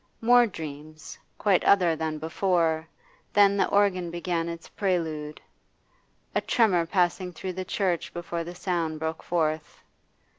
More 0.21 0.47
dreams, 0.47 1.15
quite 1.37 1.63
other 1.63 1.95
than 1.95 2.17
before; 2.17 2.87
then 3.33 3.55
the 3.55 3.67
organ 3.67 4.09
began 4.09 4.49
its 4.49 4.67
prelude, 4.67 5.39
a 6.33 6.41
tremor 6.41 6.87
passing 6.87 7.31
through 7.31 7.53
the 7.53 7.65
church 7.65 8.11
before 8.11 8.43
the 8.43 8.55
sound 8.55 8.97
broke 8.97 9.21
forth. 9.21 9.83